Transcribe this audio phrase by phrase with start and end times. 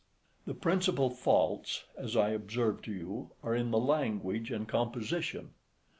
[0.47, 5.51] The principal faults, as I observed to you, are in the language and composition.